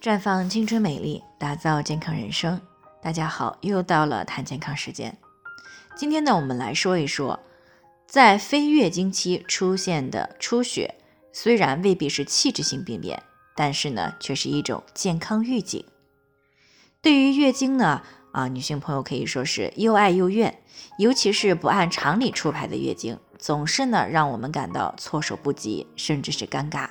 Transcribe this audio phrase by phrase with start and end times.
[0.00, 2.60] 绽放青春美丽，打造健康人生。
[3.02, 5.18] 大家好，又到了谈健康时间。
[5.96, 7.40] 今天呢，我们来说一说，
[8.06, 10.94] 在非月经期出现的出血，
[11.32, 13.20] 虽然未必是器质性病变，
[13.56, 15.84] 但是呢，却是一种健康预警。
[17.02, 20.62] 对于月经呢，啊，女性朋友可以说是又爱又怨，
[20.98, 26.88] 尤其是不按常理出牌的月经，总是呢让我们感到措手不及，甚至是尴尬。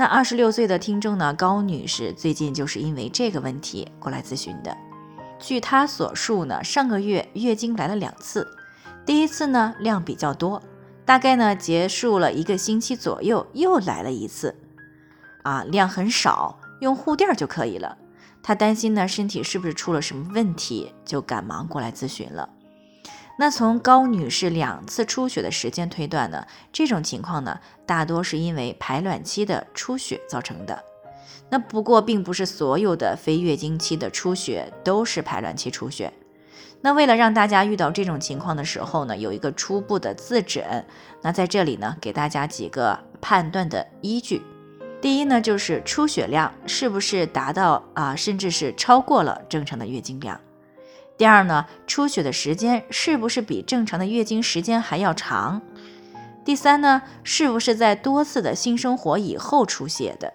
[0.00, 4.74] 那二十六岁的听众呢，高女士最近就是因为这个问题过来咨询的。
[5.38, 8.48] 据她所述呢，上个月月经来了两次，
[9.04, 10.62] 第一次呢量比较多，
[11.04, 14.56] 大概呢结束了一个星期左右又来了一次，
[15.42, 17.98] 啊量很少，用护垫就可以了。
[18.42, 22.48] 她担心呢身体是不是出了什么问题，就赶忙过来咨询了。
[23.40, 30.84] 那从高女士两次出血的时间推断呢，这种情况呢大多是因为排卵期的出血造成的。
[31.48, 36.12] 那不过并不是所有的非月经期的出血都是排卵期出血。
[36.82, 40.84] 那为了让大家遇到这种情况的时候呢，有一个初步的自诊，
[41.22, 44.42] 那在这里呢给大家几个判断的依据。
[45.00, 50.38] 第一呢，就是出血量是不是达到啊，甚至是超过了正常的月经量。
[51.20, 55.60] 第二呢，出血的时间是不是比正常的月经时间还要长？
[56.46, 60.32] 第三呢，是不是在多次的性生活以后出血的？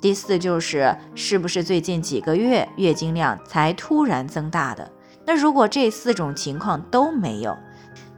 [0.00, 4.90] 第四就是是不是最近几个月月经量才突然增大的？
[5.24, 7.56] 那如果这四种情况都没有，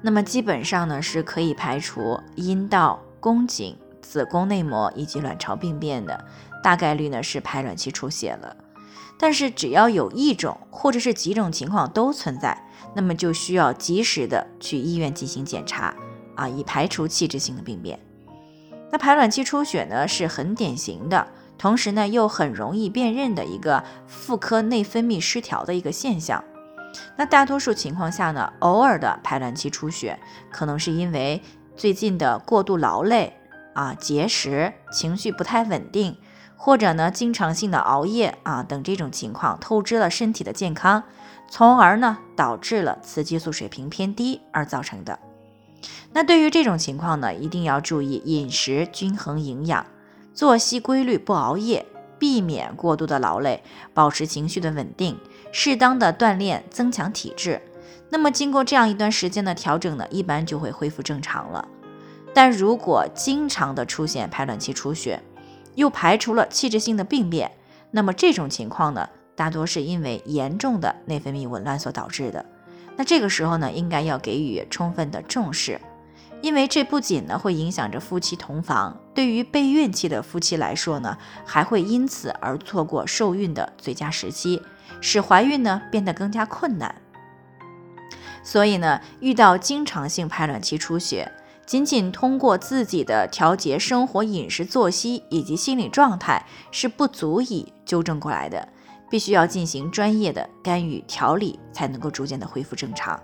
[0.00, 3.77] 那么基本上呢是可以排除阴道、宫颈。
[4.00, 6.24] 子宫内膜以及卵巢病变的
[6.62, 8.56] 大概率呢是排卵期出血了，
[9.19, 15.95] 但是只要有一种或者是几种情况都存在，那么就需要及时的去医院进行检查
[16.34, 17.98] 啊，以排除器质性的病变。
[18.91, 26.42] 那排卵期出血呢是很典型的，同时呢又很容易辨认的一个妇科内分泌失调的一个现象。
[27.17, 30.18] 那大多数情况下呢，偶尔的排卵期出血
[30.51, 31.42] 可能是因为
[31.77, 33.33] 最近的过度劳累。
[33.74, 36.17] 啊，节食、情绪不太稳定，
[36.57, 41.03] 或者呢，经常性的熬夜啊等这种情况，透支了身体的健康，
[41.51, 45.19] 从而呢，导致了雌激素水平偏低而造成的。
[46.13, 49.85] 那对于这种情况呢，一定要注意饮食均衡、营养，
[50.33, 51.85] 作息规律，不熬夜，
[52.19, 55.19] 避免过度的劳累，保持情绪的稳定，
[55.53, 57.61] 适当的锻炼，增强体质。
[58.11, 61.67] 那么经过这样一段时间的调整呢，一般就会恢复正常了。
[62.33, 65.21] 但如果经常的出现排卵期出血，
[65.74, 67.51] 又排除了器质性的病变，
[67.90, 72.45] 那么这种情况呢，大多是因为严重的内分泌紊乱所导致的。
[72.96, 75.80] 那这个时候呢，应该要给予充分的重视，
[76.40, 84.62] 因为这不仅呢会影响着夫妻同房，对于备孕期的夫妻来说呢，还会因此而错过受孕的最佳时期，
[85.01, 86.95] 使怀孕呢变得更加困难。
[88.45, 91.33] 所以呢，遇到经常性排卵期出血，
[91.67, 98.69] 仅仅通过自己的调节生活、饮食、作息以及心理状态是不足以纠正过来的，
[99.11, 103.19] 必须要进行专业的干预调理，才能够逐渐的恢复正常。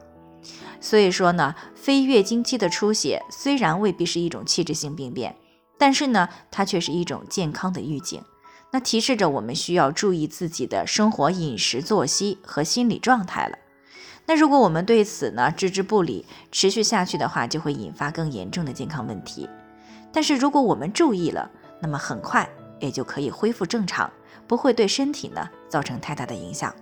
[0.80, 5.36] 所以说呢，非月经期的出血虽然未必是一种器质性病变，
[5.78, 8.22] 但是呢，它却是一种健康的预警，
[8.72, 13.58] 那提示着我们需要注意自己的生活、饮食、作息和心理状态了。
[14.30, 19.50] 那如果我们对此呢置之不理，持续下去的话，就会引发更严重的健康问题。
[20.12, 22.48] 但是如果我们注意了，那么很快
[22.78, 24.08] 也就可以恢复正常，
[24.46, 26.72] 不会对身体呢造成太大的影响。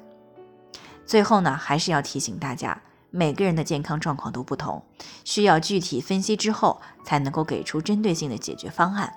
[1.06, 2.78] 最后呢，还是要提醒大家，
[3.08, 4.84] 每个人的健康状况都不同，
[5.24, 9.10] 需要具体分析之后才能够给出针对性的解决方案。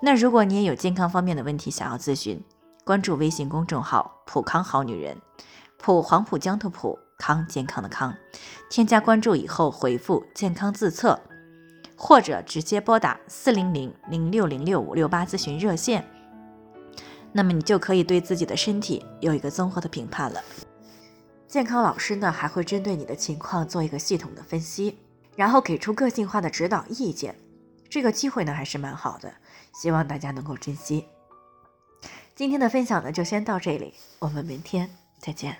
[0.00, 2.38] 那如果你也有健康方面的问题想要咨询，
[2.84, 5.16] 关注微信公众号“普康好女人”，
[5.80, 6.98] 普黄浦江的普。
[7.18, 8.14] 康健康的康，
[8.70, 11.18] 添加关注以后回复“健康自测”，
[11.96, 16.06] 或者直接拨打四零零零六零六五六八咨询热线，
[17.32, 20.42] 那么你就可以对自己的身体有一个综合的评判了。
[21.48, 24.98] 健康老师呢还会针对你的情况做一个系统的分析，
[25.36, 27.34] 然后给出个性化的指导意见。
[27.88, 29.32] 这个机会呢还是蛮好的，
[29.72, 31.06] 希望大家能够珍惜。
[32.34, 35.56] 今天的分享呢就先到这里，我们明天再见。